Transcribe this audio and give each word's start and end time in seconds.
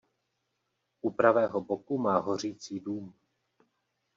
U 1.01 1.11
pravého 1.11 1.61
boku 1.61 1.97
má 1.97 2.17
hořící 2.19 2.79
dům. 2.79 3.13